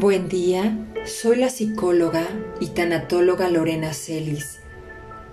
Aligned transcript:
Buen 0.00 0.30
día, 0.30 0.78
soy 1.04 1.36
la 1.36 1.50
psicóloga 1.50 2.26
y 2.58 2.68
tanatóloga 2.68 3.50
Lorena 3.50 3.92
Celis. 3.92 4.60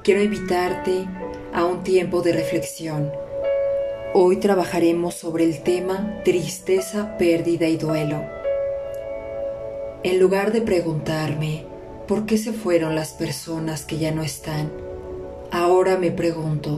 Quiero 0.03 0.21
invitarte 0.21 1.05
a 1.53 1.63
un 1.63 1.83
tiempo 1.83 2.21
de 2.21 2.33
reflexión. 2.33 3.09
Hoy 4.13 4.41
trabajaremos 4.41 5.15
sobre 5.15 5.45
el 5.45 5.63
tema 5.63 6.19
tristeza, 6.25 7.17
pérdida 7.17 7.69
y 7.69 7.77
duelo. 7.77 8.25
En 10.03 10.19
lugar 10.19 10.51
de 10.51 10.59
preguntarme 10.59 11.63
por 12.05 12.25
qué 12.25 12.37
se 12.37 12.51
fueron 12.51 12.93
las 12.93 13.13
personas 13.13 13.85
que 13.85 13.97
ya 13.97 14.11
no 14.11 14.21
están, 14.21 14.69
ahora 15.49 15.97
me 15.97 16.11
pregunto 16.11 16.75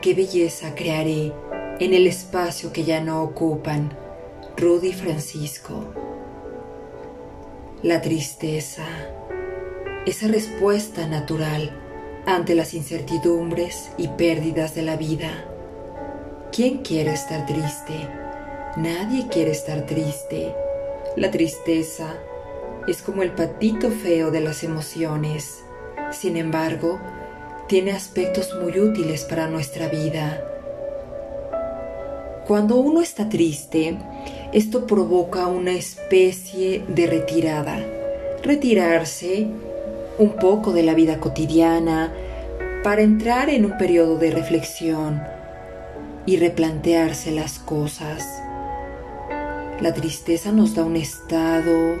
qué 0.00 0.14
belleza 0.14 0.74
crearé 0.74 1.34
en 1.80 1.92
el 1.92 2.06
espacio 2.06 2.72
que 2.72 2.84
ya 2.84 3.02
no 3.02 3.22
ocupan. 3.22 3.94
Rudy 4.56 4.94
Francisco. 4.94 5.84
La 7.82 8.02
tristeza, 8.02 8.84
esa 10.04 10.28
respuesta 10.28 11.06
natural 11.06 11.70
ante 12.26 12.54
las 12.54 12.74
incertidumbres 12.74 13.90
y 13.96 14.08
pérdidas 14.08 14.74
de 14.74 14.82
la 14.82 14.96
vida. 14.96 15.46
¿Quién 16.52 16.82
quiere 16.82 17.14
estar 17.14 17.46
triste? 17.46 17.94
Nadie 18.76 19.28
quiere 19.28 19.52
estar 19.52 19.86
triste. 19.86 20.54
La 21.16 21.30
tristeza 21.30 22.18
es 22.86 23.00
como 23.00 23.22
el 23.22 23.30
patito 23.30 23.90
feo 23.90 24.30
de 24.30 24.40
las 24.40 24.62
emociones. 24.62 25.62
Sin 26.10 26.36
embargo, 26.36 27.00
tiene 27.66 27.92
aspectos 27.92 28.54
muy 28.60 28.78
útiles 28.78 29.24
para 29.24 29.46
nuestra 29.46 29.88
vida. 29.88 30.44
Cuando 32.46 32.76
uno 32.76 33.00
está 33.00 33.30
triste, 33.30 33.96
esto 34.52 34.84
provoca 34.86 35.46
una 35.46 35.72
especie 35.72 36.82
de 36.88 37.06
retirada. 37.06 37.78
Retirarse 38.42 39.46
un 40.18 40.36
poco 40.36 40.72
de 40.72 40.82
la 40.82 40.94
vida 40.94 41.18
cotidiana 41.18 42.12
para 42.82 43.02
entrar 43.02 43.48
en 43.48 43.64
un 43.64 43.78
periodo 43.78 44.18
de 44.18 44.32
reflexión 44.32 45.22
y 46.26 46.36
replantearse 46.36 47.30
las 47.30 47.60
cosas. 47.60 48.26
La 49.80 49.94
tristeza 49.94 50.50
nos 50.50 50.74
da 50.74 50.84
un 50.84 50.96
estado 50.96 51.96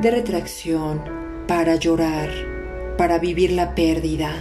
de 0.00 0.10
retracción 0.10 1.02
para 1.48 1.74
llorar, 1.74 2.30
para 2.96 3.18
vivir 3.18 3.50
la 3.50 3.74
pérdida, 3.74 4.32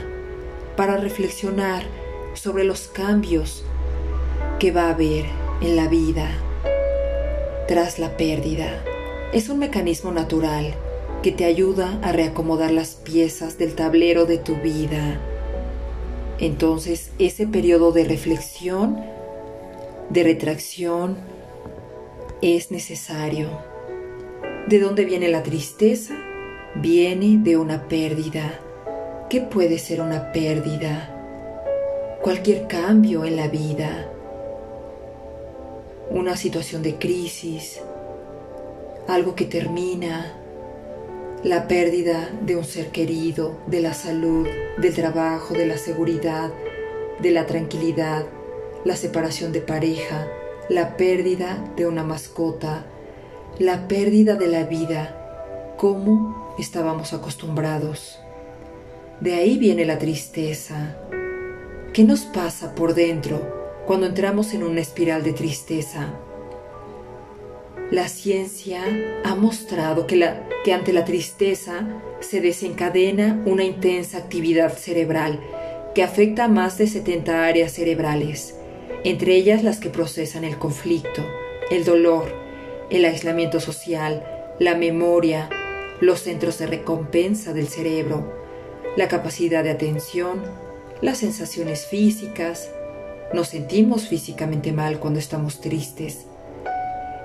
para 0.78 0.98
reflexionar 0.98 1.83
sobre 2.33 2.66
los 2.66 2.88
cambios 2.88 3.64
que 4.59 4.72
va 4.72 4.83
a 4.83 4.92
haber 4.92 5.26
en 5.61 5.76
la 5.76 5.88
vida 5.88 6.30
tras 7.72 8.00
la 8.00 8.17
pérdida. 8.17 8.83
Es 9.31 9.47
un 9.47 9.58
mecanismo 9.58 10.11
natural 10.11 10.73
que 11.23 11.31
te 11.31 11.45
ayuda 11.45 12.00
a 12.02 12.11
reacomodar 12.11 12.69
las 12.72 12.95
piezas 12.95 13.58
del 13.58 13.75
tablero 13.75 14.25
de 14.25 14.38
tu 14.38 14.58
vida. 14.58 15.22
Entonces 16.39 17.11
ese 17.17 17.47
periodo 17.47 17.94
de 17.94 18.03
reflexión, 18.03 18.99
de 20.09 20.22
retracción, 20.22 21.16
es 22.42 22.72
necesario. 22.72 23.47
¿De 24.67 24.77
dónde 24.80 25.05
viene 25.05 25.30
la 25.30 25.42
tristeza? 25.42 26.14
Viene 26.75 27.38
de 27.42 27.55
una 27.55 27.88
pérdida. 27.88 28.59
¿Qué 29.30 29.39
puede 29.39 29.80
ser 29.80 30.02
una 30.02 30.33
pérdida? 30.33 31.16
Cualquier 32.22 32.67
cambio 32.67 33.23
en 33.23 33.38
la 33.38 33.47
vida 33.47 34.11
una 36.14 36.36
situación 36.36 36.84
de 36.84 36.95
crisis, 36.95 37.80
algo 39.08 39.34
que 39.36 39.45
termina, 39.45 40.34
la 41.44 41.67
pérdida 41.67 42.30
de 42.42 42.56
un 42.56 42.66
ser 42.66 42.88
querido, 42.88 43.58
de 43.67 43.80
la 43.80 43.94
salud, 43.94 44.48
del 44.78 44.94
trabajo, 44.94 45.54
de 45.54 45.66
la 45.66 45.78
seguridad, 45.78 46.52
de 47.20 47.32
la 47.32 47.45
tranquilidad, 47.45 48.26
la 48.83 48.95
separación 48.95 49.52
de 49.52 49.61
pareja, 49.61 50.27
la 50.70 50.98
pérdida 50.98 51.64
de 51.76 51.88
una 51.88 52.04
mascota, 52.04 52.86
la 53.58 53.88
pérdida 53.88 54.36
de 54.36 54.48
la 54.48 54.64
vida, 54.66 55.73
como 55.77 56.55
estábamos 56.60 57.14
acostumbrados. 57.14 58.20
De 59.21 59.36
ahí 59.36 59.58
viene 59.58 59.86
la 59.86 59.98
tristeza. 59.98 60.98
¿Qué 61.94 62.04
nos 62.04 62.21
pasa 62.21 62.76
por 62.76 62.94
dentro 62.94 63.61
cuando 63.91 64.07
entramos 64.07 64.53
en 64.53 64.63
una 64.63 64.79
espiral 64.79 65.21
de 65.21 65.33
tristeza. 65.33 66.13
La 67.91 68.07
ciencia 68.07 68.85
ha 69.25 69.35
mostrado 69.35 70.07
que, 70.07 70.23
ante 70.71 70.93
la 70.93 71.03
tristeza 71.03 71.89
se 72.21 72.39
desencadena 72.39 73.43
una 73.45 73.65
intensa 73.65 74.17
actividad 74.17 74.77
cerebral 74.77 75.41
que 75.93 76.03
afecta 76.03 76.45
a 76.45 76.47
más 76.47 76.77
de 76.77 76.87
70 76.87 77.45
áreas 77.45 77.73
cerebrales, 77.73 78.55
entre 79.03 79.35
ellas 79.35 79.61
las 79.61 79.81
que 79.81 79.89
procesan 79.89 80.45
el 80.45 80.58
conflicto, 80.58 81.25
el 81.69 81.83
dolor, 81.83 82.33
el 82.89 83.03
aislamiento 83.03 83.59
social, 83.59 84.25
la 84.58 84.75
memoria, 84.75 85.49
los 85.99 86.21
centros 86.21 86.59
de 86.59 86.67
recompensa 86.67 87.52
del 87.52 87.67
cerebro, 87.67 88.41
la 88.95 89.09
capacidad 89.09 89.65
de 89.65 89.71
atención, 89.71 90.41
las 91.02 91.17
sensaciones 91.17 91.87
físicas, 91.87 92.69
nos 93.33 93.47
sentimos 93.47 94.08
físicamente 94.08 94.73
mal 94.73 94.99
cuando 94.99 95.19
estamos 95.19 95.61
tristes 95.61 96.25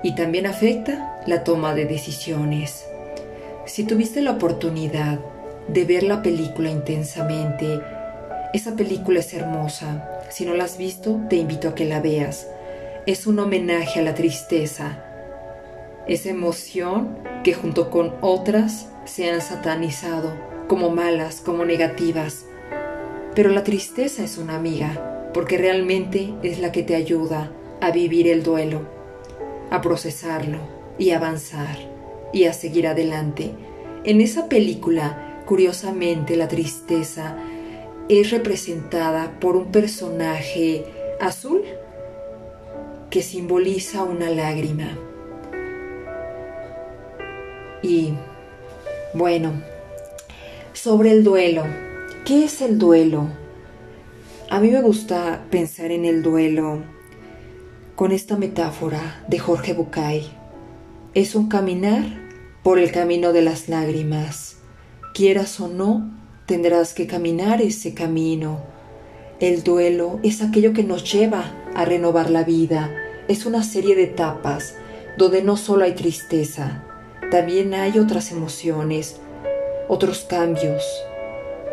y 0.03 0.15
también 0.15 0.45
afecta 0.45 1.21
la 1.25 1.43
toma 1.43 1.73
de 1.73 1.85
decisiones. 1.85 2.85
Si 3.65 3.83
tuviste 3.83 4.21
la 4.21 4.31
oportunidad 4.31 5.19
de 5.67 5.83
ver 5.83 6.03
la 6.03 6.21
película 6.21 6.69
intensamente, 6.69 7.81
esa 8.53 8.75
película 8.75 9.19
es 9.19 9.33
hermosa. 9.33 10.21
Si 10.29 10.45
no 10.45 10.53
la 10.53 10.63
has 10.63 10.77
visto, 10.77 11.19
te 11.29 11.35
invito 11.35 11.67
a 11.67 11.75
que 11.75 11.85
la 11.85 11.99
veas. 11.99 12.47
Es 13.05 13.27
un 13.27 13.39
homenaje 13.39 13.99
a 13.99 14.03
la 14.03 14.15
tristeza, 14.15 15.03
esa 16.07 16.29
emoción 16.29 17.17
que 17.43 17.53
junto 17.53 17.89
con 17.89 18.15
otras 18.21 18.87
se 19.03 19.29
han 19.29 19.41
satanizado 19.41 20.31
como 20.69 20.89
malas, 20.89 21.41
como 21.41 21.65
negativas. 21.65 22.45
Pero 23.35 23.49
la 23.49 23.63
tristeza 23.63 24.23
es 24.23 24.37
una 24.37 24.55
amiga 24.55 25.16
porque 25.33 25.57
realmente 25.57 26.33
es 26.43 26.59
la 26.59 26.71
que 26.71 26.83
te 26.83 26.95
ayuda 26.95 27.51
a 27.81 27.91
vivir 27.91 28.27
el 28.27 28.43
duelo, 28.43 28.81
a 29.69 29.81
procesarlo 29.81 30.59
y 30.97 31.11
avanzar 31.11 31.77
y 32.33 32.45
a 32.45 32.53
seguir 32.53 32.87
adelante. 32.87 33.51
En 34.03 34.21
esa 34.21 34.49
película, 34.49 35.43
curiosamente, 35.45 36.35
la 36.35 36.47
tristeza 36.47 37.37
es 38.09 38.31
representada 38.31 39.39
por 39.39 39.55
un 39.55 39.71
personaje 39.71 40.85
azul 41.19 41.63
que 43.09 43.21
simboliza 43.21 44.03
una 44.03 44.29
lágrima. 44.29 44.97
Y 47.81 48.13
bueno, 49.13 49.53
sobre 50.73 51.11
el 51.11 51.23
duelo. 51.23 51.63
¿Qué 52.25 52.45
es 52.45 52.61
el 52.61 52.77
duelo? 52.77 53.27
A 54.49 54.61
mí 54.61 54.69
me 54.71 54.81
gusta 54.81 55.45
pensar 55.51 55.91
en 55.91 56.05
el 56.05 56.23
duelo 56.23 56.81
con 57.97 58.13
esta 58.13 58.37
metáfora 58.37 59.25
de 59.27 59.39
Jorge 59.39 59.73
Bucay. 59.73 60.31
Es 61.13 61.35
un 61.35 61.49
caminar 61.49 62.05
por 62.63 62.79
el 62.79 62.93
camino 62.93 63.33
de 63.33 63.41
las 63.41 63.67
lágrimas. 63.67 64.59
Quieras 65.13 65.59
o 65.59 65.67
no, 65.67 66.09
tendrás 66.45 66.93
que 66.93 67.07
caminar 67.07 67.61
ese 67.61 67.93
camino. 67.93 68.61
El 69.41 69.63
duelo 69.63 70.17
es 70.23 70.41
aquello 70.41 70.71
que 70.71 70.85
nos 70.85 71.11
lleva 71.11 71.53
a 71.75 71.83
renovar 71.83 72.29
la 72.29 72.45
vida. 72.45 72.95
Es 73.27 73.45
una 73.45 73.63
serie 73.63 73.97
de 73.97 74.03
etapas 74.03 74.75
donde 75.17 75.43
no 75.43 75.57
solo 75.57 75.83
hay 75.83 75.93
tristeza, 75.93 76.85
también 77.31 77.73
hay 77.73 77.99
otras 77.99 78.31
emociones, 78.31 79.17
otros 79.89 80.21
cambios, 80.21 80.85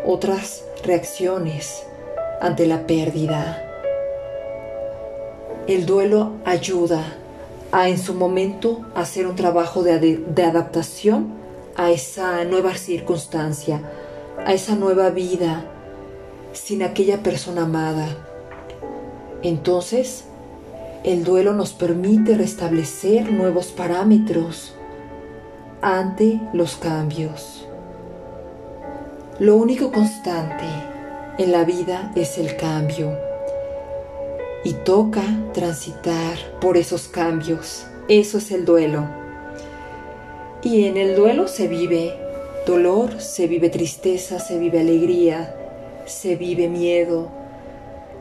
otras 0.05 0.65
reacciones 0.83 1.85
ante 2.41 2.65
la 2.67 2.85
pérdida. 2.87 3.61
El 5.67 5.85
duelo 5.85 6.33
ayuda 6.45 7.03
a 7.71 7.89
en 7.89 7.97
su 7.97 8.13
momento 8.13 8.85
hacer 8.95 9.27
un 9.27 9.35
trabajo 9.35 9.83
de, 9.83 9.99
de, 9.99 10.43
adaptación 10.43 11.33
a 11.75 11.91
esa 11.91 12.43
nueva 12.45 12.75
circunstancia, 12.75 13.81
a 14.45 14.53
esa 14.53 14.75
nueva 14.75 15.09
vida 15.09 15.65
sin 16.53 16.83
aquella 16.83 17.23
persona 17.23 17.63
amada. 17.63 18.07
Entonces, 19.41 20.25
el 21.03 21.23
duelo 21.23 21.53
nos 21.53 21.73
permite 21.73 22.35
restablecer 22.37 23.31
nuevos 23.31 23.67
parámetros 23.67 24.73
ante 25.81 26.39
los 26.53 26.77
cambios. 26.77 27.67
Lo 29.39 29.57
único 29.57 29.91
constante 29.91 30.94
en 31.37 31.51
la 31.51 31.65
vida 31.65 32.11
es 32.15 32.37
el 32.37 32.55
cambio 32.55 33.17
y 34.63 34.73
toca 34.73 35.23
transitar 35.53 36.37
por 36.61 36.77
esos 36.77 37.07
cambios. 37.07 37.85
Eso 38.07 38.37
es 38.37 38.51
el 38.51 38.65
duelo. 38.65 39.05
Y 40.63 40.85
en 40.85 40.97
el 40.97 41.15
duelo 41.15 41.47
se 41.47 41.67
vive 41.67 42.15
dolor, 42.65 43.21
se 43.21 43.47
vive 43.47 43.69
tristeza, 43.69 44.39
se 44.39 44.57
vive 44.57 44.79
alegría, 44.79 45.55
se 46.05 46.35
vive 46.35 46.67
miedo, 46.67 47.29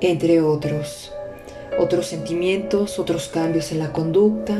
entre 0.00 0.42
otros. 0.42 1.12
Otros 1.78 2.06
sentimientos, 2.06 2.98
otros 2.98 3.28
cambios 3.28 3.72
en 3.72 3.78
la 3.78 3.92
conducta. 3.92 4.58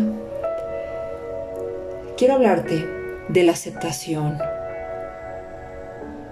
Quiero 2.17 2.35
hablarte 2.35 2.85
de 3.29 3.43
la 3.43 3.53
aceptación. 3.53 4.39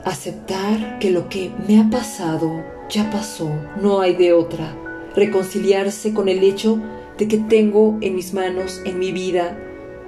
Aceptar 0.05 0.99
que 0.99 1.11
lo 1.11 1.29
que 1.29 1.53
me 1.69 1.81
ha 1.81 1.89
pasado 1.89 2.65
ya 2.91 3.09
pasó, 3.13 3.49
no 3.81 4.01
hay 4.01 4.17
de 4.17 4.33
otra. 4.33 4.75
Reconciliarse 5.15 6.13
con 6.13 6.29
el 6.29 6.43
hecho 6.43 6.81
de 7.19 7.29
que 7.29 7.39
tengo 7.39 7.99
en 8.01 8.17
mis 8.17 8.35
manos, 8.35 8.83
en 8.85 8.99
mi 8.99 9.13
vida, 9.13 9.57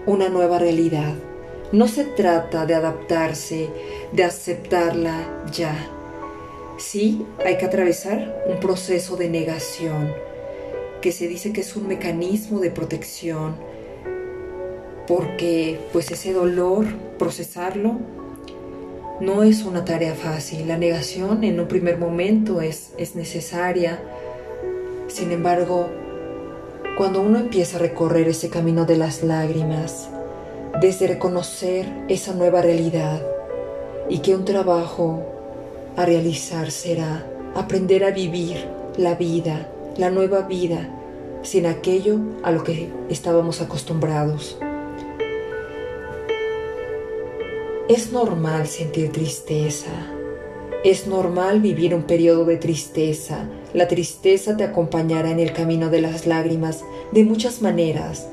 una 0.04 0.28
nueva 0.28 0.58
realidad. 0.58 1.14
No 1.70 1.86
se 1.86 2.04
trata 2.04 2.66
de 2.66 2.74
adaptarse, 2.74 3.70
de 4.10 4.24
aceptarla 4.24 5.44
ya. 5.52 5.76
Sí, 6.76 7.24
hay 7.46 7.56
que 7.56 7.66
atravesar 7.66 8.42
un 8.48 8.58
proceso 8.58 9.16
de 9.16 9.28
negación, 9.28 10.12
que 11.00 11.12
se 11.12 11.28
dice 11.28 11.52
que 11.52 11.60
es 11.60 11.76
un 11.76 11.86
mecanismo 11.86 12.58
de 12.58 12.72
protección, 12.72 13.54
porque 15.06 15.78
pues 15.92 16.10
ese 16.10 16.32
dolor, 16.32 16.86
procesarlo, 17.16 18.00
no 19.20 19.42
es 19.42 19.64
una 19.64 19.84
tarea 19.84 20.14
fácil. 20.14 20.66
La 20.68 20.76
negación 20.76 21.44
en 21.44 21.60
un 21.60 21.68
primer 21.68 21.98
momento 21.98 22.60
es, 22.60 22.92
es 22.98 23.14
necesaria. 23.14 24.00
Sin 25.08 25.30
embargo, 25.32 25.88
cuando 26.96 27.20
uno 27.20 27.38
empieza 27.38 27.76
a 27.76 27.80
recorrer 27.80 28.28
ese 28.28 28.50
camino 28.50 28.84
de 28.84 28.96
las 28.96 29.22
lágrimas, 29.22 30.08
desde 30.80 31.06
reconocer 31.06 31.86
esa 32.08 32.34
nueva 32.34 32.60
realidad 32.60 33.22
y 34.08 34.18
que 34.18 34.34
un 34.34 34.44
trabajo 34.44 35.22
a 35.96 36.04
realizar 36.04 36.70
será 36.70 37.26
aprender 37.54 38.04
a 38.04 38.10
vivir 38.10 38.66
la 38.96 39.14
vida, 39.14 39.68
la 39.96 40.10
nueva 40.10 40.42
vida, 40.42 40.88
sin 41.42 41.66
aquello 41.66 42.18
a 42.42 42.50
lo 42.50 42.64
que 42.64 42.90
estábamos 43.08 43.60
acostumbrados. 43.60 44.58
Es 47.86 48.12
normal 48.12 48.66
sentir 48.66 49.12
tristeza. 49.12 49.90
Es 50.84 51.06
normal 51.06 51.60
vivir 51.60 51.94
un 51.94 52.04
periodo 52.04 52.46
de 52.46 52.56
tristeza. 52.56 53.46
La 53.74 53.88
tristeza 53.88 54.56
te 54.56 54.64
acompañará 54.64 55.30
en 55.30 55.38
el 55.38 55.52
camino 55.52 55.90
de 55.90 56.00
las 56.00 56.26
lágrimas 56.26 56.82
de 57.12 57.24
muchas 57.24 57.60
maneras. 57.60 58.26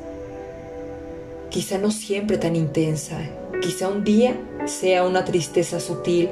Quizá 1.50 1.80
no 1.80 1.92
siempre 1.92 2.38
tan 2.38 2.56
intensa. 2.56 3.18
Quizá 3.62 3.90
un 3.90 4.06
día 4.06 4.40
sea 4.68 5.06
una 5.06 5.26
tristeza 5.26 5.82
sutil 5.82 6.30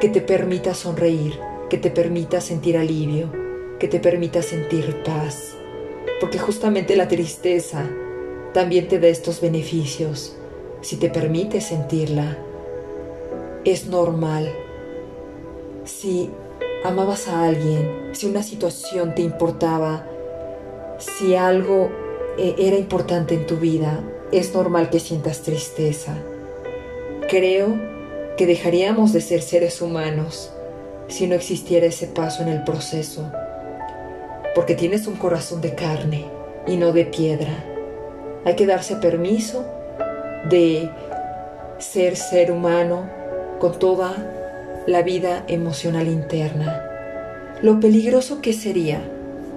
que 0.00 0.08
te 0.08 0.20
permita 0.20 0.74
sonreír, 0.74 1.38
que 1.70 1.78
te 1.78 1.92
permita 1.92 2.40
sentir 2.40 2.76
alivio, 2.76 3.30
que 3.78 3.86
te 3.86 4.00
permita 4.00 4.42
sentir 4.42 5.04
paz. 5.04 5.54
Porque 6.20 6.40
justamente 6.40 6.96
la 6.96 7.06
tristeza 7.06 7.88
también 8.52 8.88
te 8.88 8.98
da 8.98 9.06
estos 9.06 9.40
beneficios 9.40 10.36
si 10.80 10.96
te 10.96 11.10
permite 11.10 11.60
sentirla 11.60 12.36
es 13.66 13.86
normal. 13.88 14.54
Si 15.84 16.30
amabas 16.84 17.26
a 17.26 17.44
alguien, 17.44 18.10
si 18.12 18.26
una 18.26 18.44
situación 18.44 19.14
te 19.14 19.22
importaba, 19.22 20.06
si 20.98 21.34
algo 21.34 21.90
eh, 22.38 22.54
era 22.58 22.76
importante 22.76 23.34
en 23.34 23.44
tu 23.44 23.56
vida, 23.56 24.00
es 24.30 24.54
normal 24.54 24.88
que 24.88 25.00
sientas 25.00 25.42
tristeza. 25.42 26.16
Creo 27.28 27.76
que 28.36 28.46
dejaríamos 28.46 29.12
de 29.12 29.20
ser 29.20 29.42
seres 29.42 29.82
humanos 29.82 30.52
si 31.08 31.26
no 31.26 31.34
existiera 31.34 31.86
ese 31.86 32.06
paso 32.06 32.42
en 32.42 32.48
el 32.48 32.62
proceso, 32.62 33.32
porque 34.54 34.76
tienes 34.76 35.08
un 35.08 35.16
corazón 35.16 35.60
de 35.60 35.74
carne 35.74 36.26
y 36.68 36.76
no 36.76 36.92
de 36.92 37.04
piedra. 37.04 37.64
Hay 38.44 38.54
que 38.54 38.66
darse 38.66 38.94
permiso 38.96 39.64
de 40.48 40.88
ser 41.78 42.16
ser 42.16 42.52
humano 42.52 43.25
con 43.58 43.78
toda 43.78 44.14
la 44.86 45.02
vida 45.02 45.44
emocional 45.48 46.08
interna. 46.08 46.82
Lo 47.62 47.80
peligroso 47.80 48.40
que 48.40 48.52
sería 48.52 49.00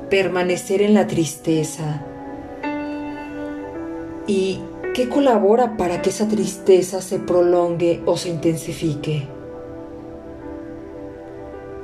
permanecer 0.09 0.81
en 0.81 0.93
la 0.93 1.07
tristeza 1.07 2.01
y 4.25 4.61
qué 4.93 5.09
colabora 5.09 5.77
para 5.77 6.01
que 6.01 6.09
esa 6.09 6.27
tristeza 6.27 7.01
se 7.01 7.19
prolongue 7.19 8.01
o 8.05 8.17
se 8.17 8.29
intensifique. 8.29 9.27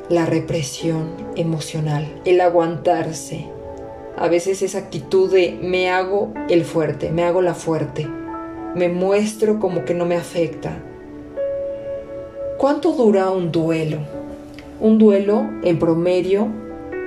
La 0.09 0.25
represión 0.25 1.11
emocional, 1.35 2.21
el 2.25 2.41
aguantarse. 2.41 3.47
A 4.17 4.27
veces 4.27 4.61
esa 4.61 4.77
actitud 4.77 5.31
de 5.31 5.59
me 5.61 5.89
hago 5.89 6.33
el 6.49 6.63
fuerte, 6.63 7.11
me 7.11 7.23
hago 7.23 7.41
la 7.41 7.53
fuerte, 7.53 8.07
me 8.75 8.87
muestro 8.87 9.59
como 9.59 9.83
que 9.83 9.93
no 9.93 10.05
me 10.05 10.15
afecta, 10.15 10.77
¿Cuánto 12.57 12.93
dura 12.93 13.31
un 13.31 13.51
duelo? 13.51 13.97
Un 14.79 14.97
duelo 14.97 15.45
en 15.63 15.77
promedio 15.77 16.47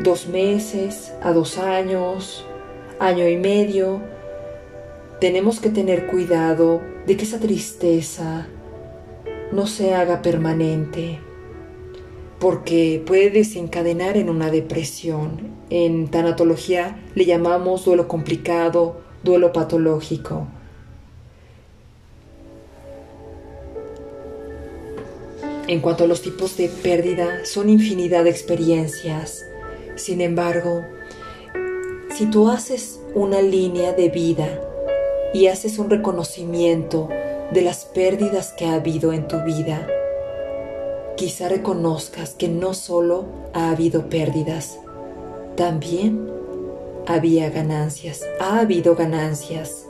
dos 0.05 0.29
meses 0.29 1.15
a 1.23 1.33
dos 1.33 1.57
años, 1.57 2.45
año 3.01 3.27
y 3.27 3.39
medio. 3.39 4.03
Tenemos 5.23 5.59
que 5.61 5.71
tener 5.71 6.07
cuidado 6.07 6.83
de 7.07 7.17
que 7.17 7.25
esa 7.25 7.41
tristeza 7.41 8.47
no 9.51 9.67
se 9.67 9.95
haga 9.95 10.21
permanente, 10.21 11.19
porque 12.39 13.03
puede 13.07 13.31
desencadenar 13.31 14.19
en 14.19 14.29
una 14.29 14.51
depresión. 14.51 15.41
En 15.71 16.09
tanatología 16.09 17.03
le 17.15 17.25
llamamos 17.25 17.87
duelo 17.87 18.07
complicado, 18.07 19.01
duelo 19.25 19.55
patológico. 19.55 20.47
En 25.69 25.81
cuanto 25.81 26.05
a 26.05 26.07
los 26.07 26.23
tipos 26.23 26.57
de 26.57 26.69
pérdida, 26.69 27.45
son 27.45 27.69
infinidad 27.69 28.25
de 28.25 28.31
experiencias. 28.31 29.45
Sin 29.97 30.23
embargo, 30.23 30.87
si 32.17 32.25
tú 32.31 32.49
haces 32.49 33.01
una 33.15 33.43
línea 33.43 33.93
de 33.93 34.09
vida 34.09 34.49
y 35.35 35.49
haces 35.49 35.79
un 35.79 35.91
reconocimiento 35.91 37.11
de 37.53 37.61
las 37.61 37.85
pérdidas 37.85 38.55
que 38.57 38.65
ha 38.65 38.77
habido 38.77 39.13
en 39.13 39.29
tu 39.29 39.43
vida, 39.43 39.87
quizá 41.19 41.51
reconozcas 41.51 42.31
que 42.31 42.49
no 42.49 42.73
solo 42.73 43.27
ha 43.53 43.69
habido 43.71 44.09
pérdidas, 44.09 44.79
también 45.55 46.31
había 47.07 47.51
ganancias, 47.51 48.25
ha 48.41 48.61
habido 48.61 48.97
ganancias. 48.97 49.88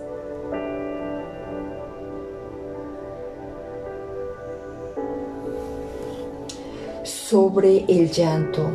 Sobre 7.28 7.84
el 7.88 8.10
llanto. 8.10 8.70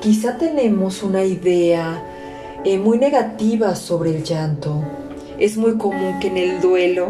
Quizá 0.00 0.38
tenemos 0.38 1.02
una 1.02 1.24
idea 1.24 2.02
eh, 2.64 2.78
muy 2.78 2.96
negativa 2.96 3.74
sobre 3.74 4.16
el 4.16 4.24
llanto. 4.24 4.82
Es 5.38 5.58
muy 5.58 5.76
común 5.76 6.20
que 6.20 6.28
en 6.28 6.38
el 6.38 6.62
duelo 6.62 7.08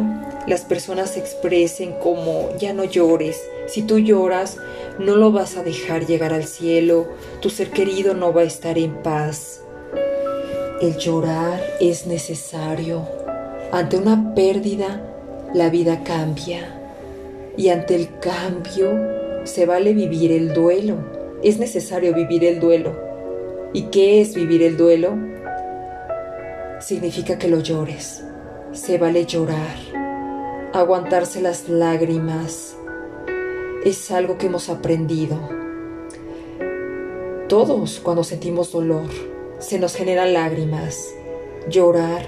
las 0.48 0.62
personas 0.62 1.10
se 1.10 1.20
expresen 1.20 1.94
como 2.02 2.48
ya 2.58 2.72
no 2.72 2.82
llores. 2.82 3.40
Si 3.68 3.82
tú 3.82 4.00
lloras, 4.00 4.56
no 4.98 5.14
lo 5.14 5.30
vas 5.30 5.56
a 5.56 5.62
dejar 5.62 6.04
llegar 6.04 6.32
al 6.32 6.44
cielo, 6.44 7.06
tu 7.40 7.48
ser 7.48 7.70
querido 7.70 8.12
no 8.12 8.32
va 8.32 8.40
a 8.40 8.44
estar 8.44 8.78
en 8.78 9.02
paz. 9.04 9.60
El 10.80 10.96
llorar 10.96 11.62
es 11.78 12.08
necesario. 12.08 13.06
Ante 13.70 13.98
una 13.98 14.34
pérdida, 14.34 15.00
la 15.54 15.70
vida 15.70 16.02
cambia. 16.02 16.76
Y 17.56 17.68
ante 17.68 17.94
el 17.94 18.18
cambio, 18.18 19.11
se 19.44 19.66
vale 19.66 19.92
vivir 19.92 20.32
el 20.32 20.54
duelo. 20.54 20.96
Es 21.42 21.58
necesario 21.58 22.14
vivir 22.14 22.44
el 22.44 22.60
duelo. 22.60 22.96
¿Y 23.72 23.84
qué 23.84 24.20
es 24.20 24.34
vivir 24.34 24.62
el 24.62 24.76
duelo? 24.76 25.16
Significa 26.80 27.38
que 27.38 27.48
lo 27.48 27.60
llores. 27.60 28.22
Se 28.72 28.98
vale 28.98 29.26
llorar. 29.26 29.76
Aguantarse 30.72 31.40
las 31.40 31.68
lágrimas. 31.68 32.76
Es 33.84 34.10
algo 34.10 34.38
que 34.38 34.46
hemos 34.46 34.68
aprendido. 34.68 35.38
Todos 37.48 38.00
cuando 38.00 38.24
sentimos 38.24 38.72
dolor, 38.72 39.10
se 39.58 39.78
nos 39.78 39.94
generan 39.94 40.32
lágrimas. 40.32 41.12
Llorar 41.68 42.26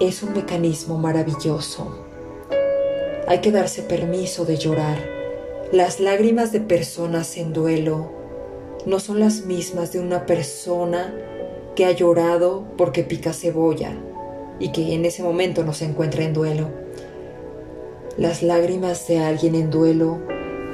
es 0.00 0.22
un 0.22 0.34
mecanismo 0.34 0.98
maravilloso. 0.98 2.04
Hay 3.26 3.40
que 3.40 3.50
darse 3.50 3.82
permiso 3.82 4.44
de 4.44 4.58
llorar 4.58 5.13
las 5.74 5.98
lágrimas 5.98 6.52
de 6.52 6.60
personas 6.60 7.36
en 7.36 7.52
duelo 7.52 8.12
no 8.86 9.00
son 9.00 9.18
las 9.18 9.44
mismas 9.44 9.92
de 9.92 9.98
una 9.98 10.24
persona 10.24 11.12
que 11.74 11.84
ha 11.84 11.90
llorado 11.90 12.64
porque 12.76 13.02
pica 13.02 13.32
cebolla 13.32 13.92
y 14.60 14.70
que 14.70 14.94
en 14.94 15.04
ese 15.04 15.24
momento 15.24 15.64
no 15.64 15.72
se 15.72 15.86
encuentra 15.86 16.22
en 16.22 16.32
duelo. 16.32 16.68
Las 18.16 18.44
lágrimas 18.44 19.08
de 19.08 19.18
alguien 19.18 19.56
en 19.56 19.70
duelo 19.70 20.20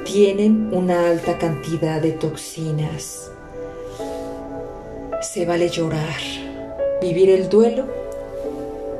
tienen 0.05 0.71
una 0.71 1.09
alta 1.09 1.39
cantidad 1.39 1.99
de 1.99 2.11
toxinas. 2.11 3.31
Se 5.23 5.47
vale 5.47 5.69
llorar. 5.69 6.19
Vivir 7.01 7.31
el 7.31 7.49
duelo 7.49 7.87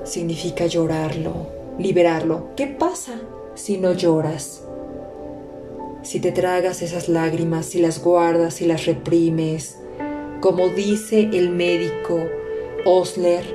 significa 0.03 0.65
llorarlo, 0.65 1.45
liberarlo. 1.77 2.47
¿Qué 2.55 2.65
pasa 2.65 3.21
si 3.53 3.77
no 3.77 3.93
lloras? 3.93 4.63
Si 6.03 6.19
te 6.19 6.31
tragas 6.31 6.81
esas 6.81 7.09
lágrimas, 7.09 7.67
si 7.67 7.79
las 7.79 8.01
guardas, 8.03 8.61
y 8.61 8.65
las 8.65 8.85
reprimes, 8.85 9.77
como 10.39 10.69
dice 10.69 11.29
el 11.33 11.49
médico 11.51 12.19
Osler, 12.85 13.45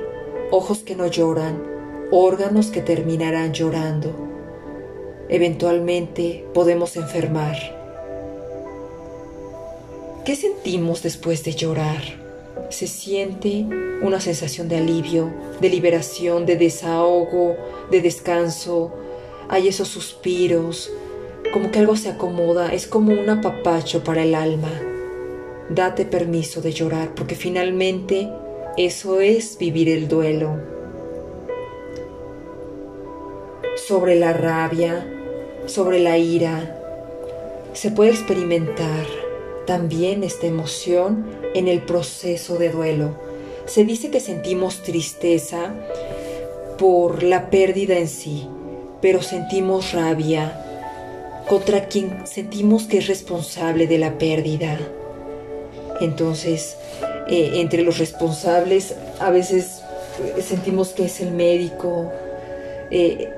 ojos 0.51 0.79
que 0.79 0.95
no 0.95 1.07
lloran, 1.07 1.61
órganos 2.09 2.67
que 2.67 2.81
terminarán 2.81 3.53
llorando. 3.53 4.15
Eventualmente 5.27 6.45
podemos 6.53 6.95
enfermar. 6.95 7.57
¿Qué 10.23 10.37
sentimos 10.37 11.03
después 11.03 11.43
de 11.43 11.53
llorar? 11.53 12.01
Se 12.69 12.87
siente 12.87 13.65
una 14.01 14.21
sensación 14.21 14.69
de 14.69 14.77
alivio, 14.77 15.33
de 15.59 15.69
liberación, 15.69 16.45
de 16.45 16.55
desahogo, 16.55 17.57
de 17.91 18.01
descanso. 18.01 18.93
Hay 19.49 19.67
esos 19.67 19.89
suspiros, 19.89 20.89
como 21.51 21.71
que 21.71 21.79
algo 21.79 21.95
se 21.95 22.09
acomoda, 22.09 22.73
es 22.73 22.87
como 22.87 23.13
un 23.13 23.29
apapacho 23.29 24.03
para 24.03 24.23
el 24.23 24.35
alma. 24.35 24.71
Date 25.69 26.05
permiso 26.05 26.61
de 26.61 26.71
llorar, 26.71 27.13
porque 27.15 27.35
finalmente 27.35 28.29
eso 28.77 29.21
es 29.21 29.57
vivir 29.57 29.89
el 29.89 30.07
duelo. 30.07 30.57
Sobre 33.75 34.15
la 34.15 34.33
rabia, 34.33 35.05
sobre 35.65 35.99
la 35.99 36.17
ira, 36.17 36.75
se 37.73 37.91
puede 37.91 38.11
experimentar 38.11 39.05
también 39.65 40.23
esta 40.23 40.47
emoción 40.47 41.25
en 41.53 41.67
el 41.67 41.83
proceso 41.83 42.57
de 42.57 42.69
duelo. 42.69 43.15
Se 43.65 43.83
dice 43.83 44.09
que 44.09 44.19
sentimos 44.19 44.81
tristeza 44.81 45.75
por 46.77 47.23
la 47.23 47.49
pérdida 47.49 47.97
en 47.97 48.07
sí, 48.07 48.47
pero 49.01 49.21
sentimos 49.21 49.93
rabia 49.93 50.63
contra 51.47 51.85
quien 51.87 52.27
sentimos 52.27 52.83
que 52.83 52.97
es 52.97 53.07
responsable 53.07 53.87
de 53.87 53.97
la 53.97 54.17
pérdida. 54.17 54.77
Entonces, 56.01 56.77
eh, 57.27 57.51
entre 57.55 57.83
los 57.83 57.97
responsables 57.97 58.95
a 59.19 59.31
veces 59.31 59.81
eh, 60.37 60.41
sentimos 60.41 60.89
que 60.89 61.05
es 61.05 61.21
el 61.21 61.31
médico, 61.31 62.11
eh, 62.91 63.31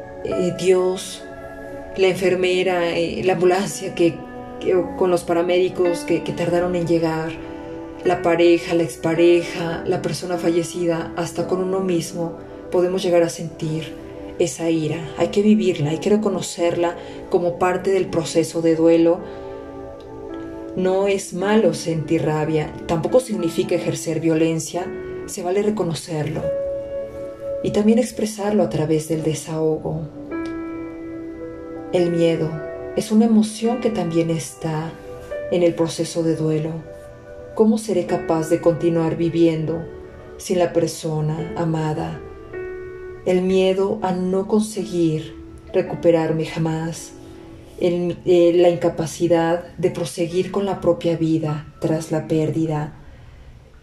Dios, 0.60 1.24
la 1.96 2.08
enfermera, 2.08 2.82
la 3.24 3.34
ambulancia 3.34 3.96
que, 3.96 4.16
con 4.98 5.10
los 5.10 5.24
paramédicos 5.24 6.00
que, 6.00 6.24
que 6.24 6.34
tardaron 6.34 6.76
en 6.76 6.86
llegar, 6.86 7.32
la 8.04 8.22
pareja, 8.22 8.76
la 8.76 8.84
expareja, 8.84 9.84
la 9.86 10.02
persona 10.02 10.38
fallecida, 10.38 11.14
hasta 11.16 11.48
con 11.48 11.64
uno 11.64 11.80
mismo 11.80 12.38
podemos 12.72 13.02
llegar 13.02 13.24
a 13.24 13.30
sentir 13.30 13.94
esa 14.40 14.70
ira. 14.70 14.98
Hay 15.18 15.28
que 15.28 15.42
vivirla, 15.42 15.92
hay 15.92 16.00
que 16.00 16.10
reconocerla 16.10 16.96
como 17.30 17.60
parte 17.60 17.92
del 17.92 18.08
proceso 18.08 18.62
de 18.62 18.76
duelo 18.76 19.20
no 20.76 21.08
es 21.08 21.34
malo 21.34 21.74
sentir 21.74 22.24
rabia, 22.24 22.72
tampoco 22.86 23.20
significa 23.20 23.76
ejercer 23.76 24.20
violencia, 24.20 24.86
se 25.26 25.44
vale 25.44 25.62
reconocerlo 25.62 26.42
y 27.64 27.72
también 27.72 28.00
expresarlo 28.00 28.64
a 28.64 28.70
través 28.70 29.10
del 29.10 29.24
desahogo. 29.24 30.08
El 31.92 32.12
miedo 32.12 32.50
es 32.96 33.12
una 33.12 33.26
emoción 33.26 33.82
que 33.82 33.90
también 33.90 34.30
está 34.30 34.92
en 35.52 35.64
el 35.64 35.74
proceso 35.74 36.24
de 36.24 36.36
duelo. 36.36 36.72
¿Cómo 37.56 37.78
seré 37.78 38.06
capaz 38.06 38.50
de 38.50 38.62
continuar 38.62 39.18
viviendo 39.18 39.84
sin 40.38 40.60
la 40.60 40.72
persona 40.72 41.56
amada? 41.58 42.22
El 43.30 43.44
miedo 43.44 44.00
a 44.02 44.12
no 44.12 44.48
conseguir 44.48 45.36
recuperarme 45.72 46.48
jamás 46.48 47.12
eh, 47.80 48.54
la 48.56 48.70
incapacidad 48.72 49.66
de 49.78 49.92
proseguir 49.92 50.50
con 50.50 50.66
la 50.66 50.82
propia 50.82 51.16
vida 51.16 51.72
tras 51.80 52.12
la 52.12 52.28
pérdida 52.28 52.96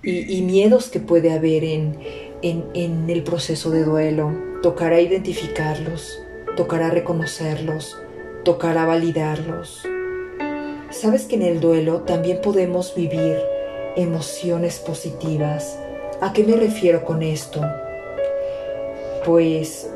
y, 0.02 0.42
miedos 0.42 0.88
que 0.88 0.98
puede 0.98 1.32
haber 1.32 1.62
en, 1.62 1.96
en, 2.42 3.08
el 3.08 3.22
proceso 3.22 3.70
de 3.70 3.84
duelo. 3.84 4.36
Tocará 4.62 5.00
identificarlos, 5.00 6.20
tocará 6.56 6.90
reconocerlos, 6.90 7.96
tocará 8.44 8.84
validarlos. 8.84 9.86
Sabes 10.90 11.26
que 11.26 11.36
en 11.36 11.42
el 11.42 11.60
duelo 11.60 12.00
también 12.00 12.40
podemos 12.42 12.96
vivir 12.96 13.36
emociones 13.94 14.80
positivas. 14.80 15.78
¿A 16.20 16.32
qué 16.32 16.42
me 16.42 16.56
refiero 16.56 17.04
con 17.04 17.22
esto? 17.22 17.62
Pues 19.26 19.90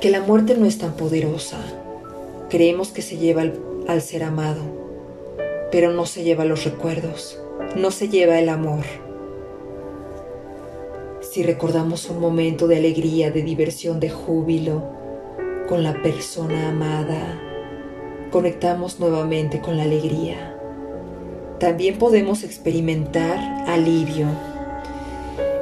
que 0.00 0.08
la 0.08 0.20
muerte 0.20 0.56
no 0.56 0.64
es 0.64 0.78
tan 0.78 0.94
poderosa, 0.94 1.58
Creemos 2.54 2.90
que 2.90 3.02
se 3.02 3.16
lleva 3.16 3.42
al, 3.88 4.00
ser 4.00 4.22
amado, 4.22 4.62
pero 5.72 5.90
no 5.90 6.06
se 6.06 6.22
lleva 6.22 6.44
los 6.44 6.64
recuerdos, 6.64 7.36
no 7.74 7.90
se 7.90 8.08
lleva 8.08 8.38
el 8.38 8.48
amor. 8.48 8.84
Si 11.20 11.42
recordamos 11.42 12.08
un 12.10 12.20
momento 12.20 12.68
de 12.68 12.76
alegría, 12.76 13.32
de 13.32 13.42
diversión, 13.42 13.98
de 13.98 14.10
júbilo 14.10 14.84
con 15.68 15.82
la 15.82 16.00
persona 16.00 16.68
amada, 16.68 17.40
conectamos 18.30 19.00
nuevamente 19.00 19.60
con 19.60 19.76
la 19.76 19.82
alegría. 19.82 20.56
También 21.58 21.98
podemos 21.98 22.44
experimentar 22.44 23.38
alivio, 23.66 24.28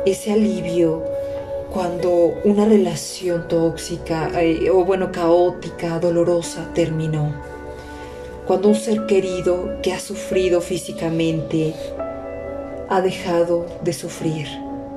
ese 0.04 0.32
alivio 0.32 1.11
cuando 1.72 2.38
una 2.44 2.66
relación 2.66 3.48
tóxica 3.48 4.30
eh, 4.42 4.70
o 4.70 4.84
bueno, 4.84 5.10
caótica, 5.10 5.98
dolorosa 5.98 6.68
terminó. 6.74 7.34
Cuando 8.46 8.68
un 8.68 8.74
ser 8.74 9.06
querido 9.06 9.80
que 9.82 9.92
ha 9.92 9.98
sufrido 9.98 10.60
físicamente 10.60 11.74
ha 12.90 13.00
dejado 13.00 13.66
de 13.82 13.94
sufrir 13.94 14.46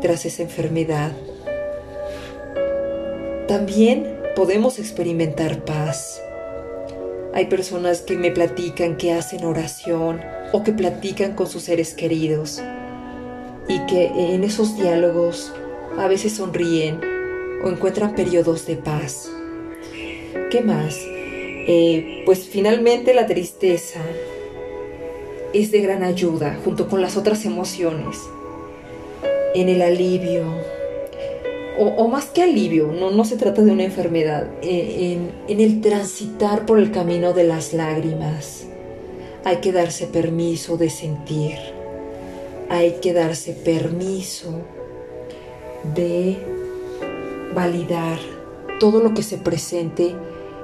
tras 0.02 0.26
esa 0.26 0.44
enfermedad. 0.44 1.14
También 3.48 4.20
podemos 4.36 4.78
experimentar 4.78 5.64
paz. 5.64 6.22
Hay 7.34 7.46
personas 7.46 8.02
que 8.02 8.18
me 8.18 8.32
platican 8.32 8.98
que 8.98 9.14
hacen 9.14 9.46
oración 9.46 10.20
o 10.52 10.64
que 10.64 10.74
platican 10.74 11.36
con 11.36 11.48
sus 11.48 11.64
seres 11.64 11.94
queridos 11.94 12.62
y 13.70 13.80
que 13.86 14.08
en 14.34 14.44
esos 14.44 14.76
diálogos 14.76 15.54
a 15.98 16.08
veces 16.08 16.34
sonríen 16.34 17.00
o 17.64 17.70
encuentran 17.70 18.16
periodos 18.16 18.66
de 18.66 18.76
paz. 18.76 19.32
¿Qué 20.52 20.62
más? 20.62 20.98
Eh, 21.68 22.24
pues 22.26 22.48
finalmente 22.48 23.14
la 23.14 23.26
tristeza 23.26 24.02
es 25.54 25.72
de 25.72 25.82
gran 25.82 26.04
ayuda 26.04 26.60
junto 26.64 26.88
con 26.88 27.02
las 27.02 27.18
otras 27.18 27.46
emociones 27.46 28.20
en 29.56 29.70
el 29.70 29.82
alivio, 29.82 30.44
o, 31.78 32.08
más 32.08 32.26
que 32.26 32.44
alivio, 32.44 32.92
no, 32.92 33.12
no, 33.12 33.26
se 33.26 33.36
trata 33.36 33.62
de 33.62 33.72
una 33.72 33.84
enfermedad, 33.84 34.48
eh, 34.62 35.14
en, 35.14 35.32
en 35.48 35.60
el 35.60 35.82
transitar 35.82 36.66
por 36.66 36.80
el 36.80 36.92
camino 36.92 37.34
de 37.34 37.46
las 37.46 37.74
lágrimas. 37.74 38.66
Hay 39.44 39.58
que 39.58 39.72
darse 39.72 40.08
permiso 40.08 40.78
de 40.78 40.90
sentir, 40.90 41.58
hay 42.70 42.98
que 43.02 43.14
darse 43.14 43.54
permiso 43.54 44.62
de 45.94 46.38
validar 47.54 48.18
todo 48.80 49.00
lo 49.00 49.14
que 49.14 49.24
se 49.24 49.38
presente 49.38 50.16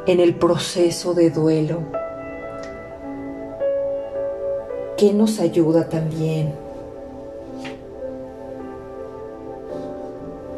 en 0.07 0.19
el 0.19 0.35
proceso 0.35 1.13
de 1.13 1.29
duelo. 1.29 1.83
¿Qué 4.97 5.13
nos 5.13 5.39
ayuda 5.39 5.89
también? 5.89 6.53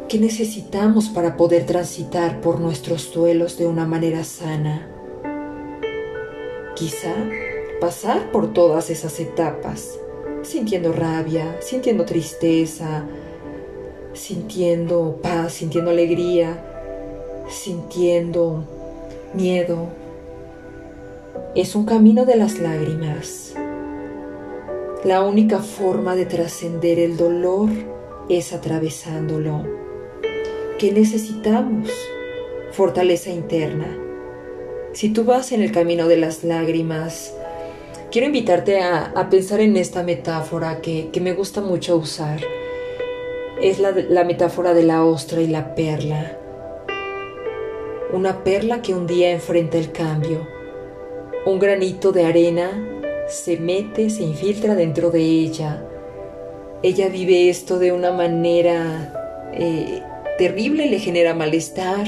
¿Qué 0.08 0.18
necesitamos 0.18 1.08
para 1.08 1.36
poder 1.36 1.66
transitar 1.66 2.40
por 2.40 2.60
nuestros 2.60 3.12
duelos 3.12 3.58
de 3.58 3.66
una 3.66 3.86
manera 3.86 4.22
sana? 4.22 4.88
Quizá 6.76 7.14
pasar 7.80 8.30
por 8.30 8.52
todas 8.52 8.90
esas 8.90 9.18
etapas, 9.18 9.98
sintiendo 10.42 10.92
rabia, 10.92 11.56
sintiendo 11.60 12.04
tristeza, 12.04 13.04
sintiendo 14.14 15.18
paz, 15.22 15.54
sintiendo 15.54 15.90
alegría, 15.90 16.58
sintiendo 17.48 18.64
miedo. 19.34 19.88
Es 21.54 21.74
un 21.74 21.84
camino 21.84 22.24
de 22.24 22.36
las 22.36 22.58
lágrimas. 22.58 23.54
La 25.04 25.22
única 25.22 25.58
forma 25.58 26.16
de 26.16 26.24
trascender 26.24 26.98
el 26.98 27.16
dolor 27.16 27.68
es 28.28 28.52
atravesándolo. 28.52 29.64
¿Qué 30.78 30.92
necesitamos? 30.92 31.90
Fortaleza 32.72 33.30
interna. 33.30 33.98
Si 34.92 35.10
tú 35.10 35.24
vas 35.24 35.52
en 35.52 35.62
el 35.62 35.72
camino 35.72 36.08
de 36.08 36.16
las 36.16 36.44
lágrimas, 36.44 37.34
quiero 38.10 38.26
invitarte 38.26 38.80
a, 38.80 39.28
pensar 39.28 39.60
en 39.60 39.76
esta 39.76 40.02
metáfora 40.02 40.80
que, 40.80 41.10
me 41.20 41.32
gusta 41.32 41.60
mucho 41.60 41.96
usar. 41.96 42.40
Es 43.60 43.78
la, 43.78 43.92
la 43.92 44.24
metáfora 44.24 44.74
de 44.74 44.82
la 44.82 45.04
ostra 45.04 45.40
y 45.40 45.46
la 45.46 45.74
perla. 45.74 46.38
Una 48.12 48.44
perla 48.44 48.82
que 48.82 48.94
un 48.94 49.06
día 49.06 49.30
enfrenta 49.32 49.78
el 49.78 49.90
cambio. 49.92 50.46
Un 51.46 51.58
granito 51.58 52.12
de 52.12 52.24
arena 52.24 52.70
se 53.28 53.56
mete, 53.56 54.10
se 54.10 54.22
infiltra 54.22 54.74
dentro 54.74 55.10
de 55.10 55.20
ella. 55.20 55.82
Ella 56.82 57.08
vive 57.08 57.48
esto 57.48 57.78
de 57.78 57.92
una 57.92 58.12
manera 58.12 59.50
eh, 59.52 60.02
terrible, 60.38 60.86
le 60.86 60.98
genera 60.98 61.34
malestar. 61.34 62.06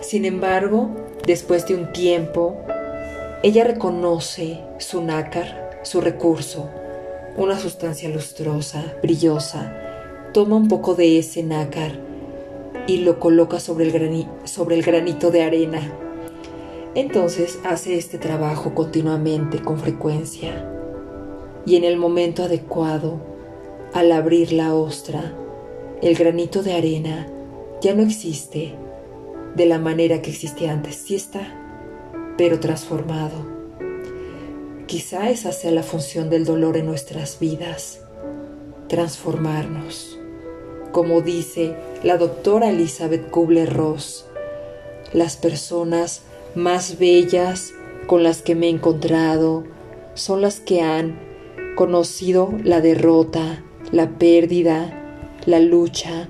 Sin 0.00 0.24
embargo, 0.24 0.90
después 1.26 1.66
de 1.66 1.74
un 1.74 1.92
tiempo, 1.92 2.56
ella 3.42 3.64
reconoce 3.64 4.60
su 4.78 5.02
nácar, 5.02 5.80
su 5.82 6.00
recurso, 6.00 6.68
una 7.36 7.58
sustancia 7.58 8.08
lustrosa, 8.08 8.94
brillosa. 9.02 9.81
Toma 10.32 10.56
un 10.56 10.68
poco 10.68 10.94
de 10.94 11.18
ese 11.18 11.42
nácar 11.42 11.98
y 12.86 12.98
lo 12.98 13.20
coloca 13.20 13.60
sobre 13.60 13.86
el, 13.86 14.26
sobre 14.44 14.76
el 14.76 14.82
granito 14.82 15.30
de 15.30 15.42
arena 15.42 15.92
entonces 16.94 17.58
hace 17.64 17.96
este 17.96 18.18
trabajo 18.18 18.74
continuamente, 18.74 19.60
con 19.60 19.78
frecuencia. 19.78 20.68
Y 21.64 21.76
en 21.76 21.84
el 21.84 21.96
momento 21.96 22.42
adecuado, 22.42 23.18
al 23.94 24.12
abrir 24.12 24.52
la 24.52 24.74
ostra, 24.74 25.32
el 26.02 26.14
granito 26.16 26.62
de 26.62 26.74
arena 26.74 27.28
ya 27.80 27.94
no 27.94 28.02
existe 28.02 28.74
de 29.54 29.66
la 29.66 29.78
manera 29.78 30.20
que 30.20 30.30
existía 30.30 30.72
antes. 30.72 30.96
Sí 30.96 31.14
está, 31.14 31.40
pero 32.36 32.60
transformado. 32.60 33.50
Quizá 34.86 35.30
esa 35.30 35.52
sea 35.52 35.70
la 35.70 35.82
función 35.82 36.28
del 36.28 36.44
dolor 36.44 36.76
en 36.76 36.86
nuestras 36.86 37.38
vidas, 37.38 38.02
transformarnos. 38.88 40.18
Como 40.92 41.22
dice 41.22 41.74
la 42.02 42.18
doctora 42.18 42.68
Elizabeth 42.68 43.30
Kubler-Ross, 43.30 44.26
las 45.14 45.36
personas 45.38 46.22
más 46.54 46.98
bellas 46.98 47.72
con 48.06 48.22
las 48.22 48.42
que 48.42 48.54
me 48.54 48.66
he 48.66 48.70
encontrado 48.70 49.64
son 50.14 50.42
las 50.42 50.60
que 50.60 50.82
han 50.82 51.18
conocido 51.76 52.52
la 52.62 52.82
derrota, 52.82 53.64
la 53.90 54.18
pérdida, 54.18 55.18
la 55.46 55.60
lucha 55.60 56.28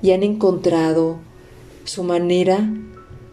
y 0.00 0.12
han 0.12 0.22
encontrado 0.22 1.18
su 1.84 2.02
manera 2.02 2.66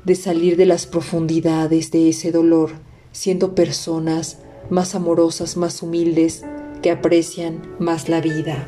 de 0.03 0.15
salir 0.15 0.57
de 0.57 0.65
las 0.65 0.85
profundidades 0.87 1.91
de 1.91 2.09
ese 2.09 2.31
dolor, 2.31 2.71
siendo 3.13 3.55
personas 3.55 4.39
más 4.69 4.93
amorosas, 4.93 5.55
más 5.55 5.81
humildes, 5.81 6.43
que 6.81 6.91
aprecian 6.91 7.61
más 7.79 8.09
la 8.09 8.21
vida. 8.21 8.67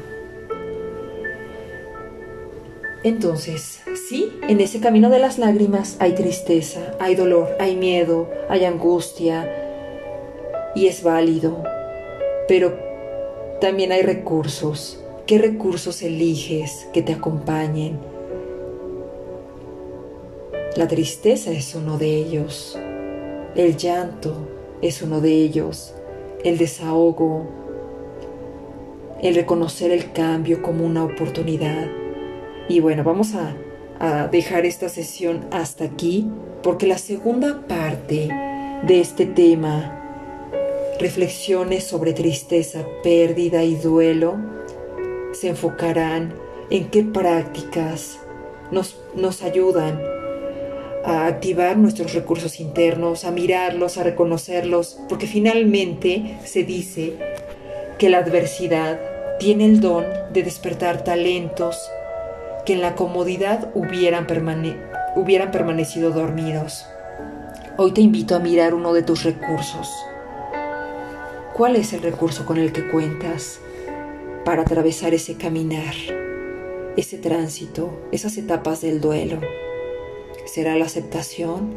Entonces, 3.04 3.82
sí, 4.10 4.32
en 4.48 4.60
ese 4.60 4.80
camino 4.80 5.10
de 5.10 5.20
las 5.20 5.38
lágrimas 5.38 5.98
hay 6.00 6.14
tristeza, 6.14 6.96
hay 7.00 7.16
dolor, 7.16 7.50
hay 7.60 7.76
miedo, 7.76 8.30
hay 8.50 8.66
angustia, 8.66 9.50
y 10.76 10.88
es 10.88 11.04
válido, 11.04 11.64
pero 12.48 12.78
también 13.62 13.92
hay 13.92 14.02
recursos. 14.02 15.04
¿Qué 15.26 15.38
recursos 15.38 16.02
eliges 16.02 16.88
que 16.94 17.02
te 17.02 17.14
acompañen? 17.14 18.00
La 20.76 20.88
tristeza 20.88 21.52
es 21.52 21.76
uno 21.76 21.98
de 21.98 22.16
ellos, 22.16 22.78
el 23.56 23.78
llanto 23.78 24.36
es 24.82 25.02
uno 25.02 25.22
de 25.22 25.32
ellos, 25.32 25.94
el 26.44 26.58
desahogo, 26.58 27.48
el 29.22 29.36
reconocer 29.36 29.92
el 29.92 30.12
cambio 30.12 30.62
como 30.62 30.86
una 30.86 31.04
oportunidad 31.04 31.88
y 32.70 32.80
bueno, 32.80 33.04
vamos 33.04 33.34
a, 33.34 33.56
dejar 34.32 34.68
esta 34.68 34.90
sesión 34.90 35.48
hasta 35.50 35.84
aquí 35.84 36.28
porque 36.62 36.86
la 36.86 37.00
segunda 37.00 37.66
parte 37.68 38.30
de 38.84 39.02
este 39.02 39.26
tema, 39.26 40.00
reflexiones 41.00 41.84
sobre 41.84 42.14
tristeza, 42.14 42.86
pérdida 43.02 43.64
y 43.64 43.74
duelo, 43.74 44.38
se 45.34 45.48
enfocarán 45.48 46.36
en 46.70 46.92
qué 46.92 47.02
prácticas 47.02 48.20
nos, 48.70 49.00
nos 49.16 49.42
ayudan 49.42 50.00
a 51.04 51.26
activar 51.26 51.76
nuestros 51.76 52.14
recursos 52.14 52.60
internos, 52.60 53.26
a 53.26 53.32
mirarlos, 53.32 53.98
a 53.98 54.04
reconocerlos, 54.04 55.00
porque 55.10 55.26
finalmente 55.26 56.38
se 56.46 56.64
dice 56.64 57.14
que 57.98 58.10
la 58.10 58.20
adversidad 58.20 59.00
tiene 59.40 59.66
el 59.66 59.80
don 59.80 60.06
de 60.34 60.44
despertar 60.44 61.04
talentos, 61.04 61.90
que 62.68 62.74
en 62.74 62.82
la 62.82 62.96
comodidad 62.96 63.72
hubieran, 63.76 64.28
hubieran 65.16 65.52
permanecido 65.52 66.12
dormidos. 66.12 66.86
Hoy 67.78 67.94
te 67.94 68.02
invito 68.02 68.36
a 68.36 68.40
mirar 68.40 68.74
uno 68.74 68.92
de 68.92 69.04
tus 69.04 69.24
recursos. 69.24 69.90
¿Cuál 71.54 71.78
es 71.78 71.94
el 71.94 72.02
recurso 72.02 72.46
con 72.46 72.58
el 72.58 72.74
que 72.74 72.90
cuentas 72.90 73.62
para 74.44 74.64
atravesar 74.64 75.14
ese 75.14 75.38
caminar, 75.38 75.94
ese 76.98 77.18
tránsito, 77.18 77.90
esas 78.12 78.36
etapas 78.36 78.82
del 78.82 79.00
duelo? 79.00 79.40
¿Será 80.44 80.76
la 80.76 80.88
aceptación? 80.88 81.74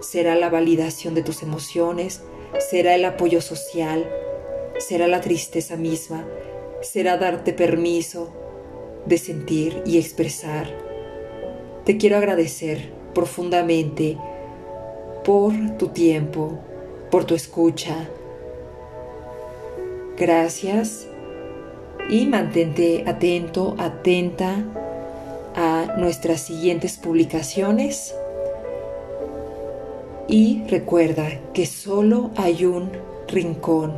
¿Será 0.00 0.36
la 0.36 0.48
validación 0.48 1.14
de 1.14 1.22
tus 1.22 1.42
emociones? 1.42 2.22
¿Será 2.70 2.94
el 2.94 3.04
apoyo 3.04 3.42
social? 3.42 4.08
¿Será 4.78 5.06
la 5.06 5.20
tristeza 5.20 5.76
misma? 5.76 6.24
¿Será 6.80 7.18
darte 7.18 7.52
permiso 7.52 8.43
de 9.06 9.18
sentir 9.18 9.82
y 9.86 9.98
expresar. 9.98 10.68
Te 11.84 11.96
quiero 11.96 12.16
agradecer 12.16 12.92
profundamente 13.14 14.16
por 15.24 15.52
tu 15.78 15.88
tiempo, 15.88 16.58
por 17.10 17.24
tu 17.24 17.34
escucha. 17.34 18.08
Gracias 20.16 21.06
y 22.08 22.26
mantente 22.26 23.04
atento, 23.06 23.74
atenta 23.78 24.64
a 25.54 25.94
nuestras 25.98 26.40
siguientes 26.40 26.96
publicaciones. 26.96 28.14
Y 30.26 30.64
recuerda 30.68 31.40
que 31.52 31.66
solo 31.66 32.30
hay 32.36 32.64
un 32.64 32.90
rincón 33.28 33.92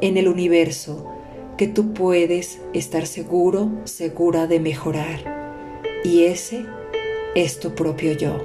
en 0.00 0.16
el 0.16 0.28
universo 0.28 1.13
que 1.56 1.68
tú 1.68 1.94
puedes 1.94 2.58
estar 2.72 3.06
seguro, 3.06 3.70
segura 3.84 4.46
de 4.46 4.60
mejorar. 4.60 5.92
Y 6.04 6.24
ese 6.24 6.64
es 7.34 7.60
tu 7.60 7.74
propio 7.74 8.12
yo. 8.12 8.38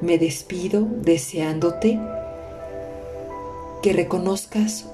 Me 0.00 0.18
despido 0.18 0.86
deseándote 0.90 1.98
que 3.82 3.92
reconozcas 3.92 4.86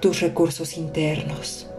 tus 0.00 0.20
recursos 0.20 0.76
internos 0.76 1.69